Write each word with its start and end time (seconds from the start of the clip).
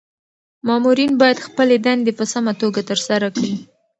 مامورین 0.67 1.11
باید 1.21 1.43
خپلي 1.47 1.75
دندي 1.85 2.11
په 2.19 2.25
سمه 2.33 2.53
توګه 2.61 2.81
ترسره 2.89 3.27
کړي. 3.35 3.53